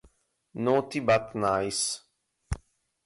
[0.55, 2.01] Naughty but Nice